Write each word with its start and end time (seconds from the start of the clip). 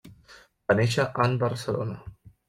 Va 0.71 0.75
néixer 0.79 1.05
en 1.25 1.35
Barcelona. 1.43 1.99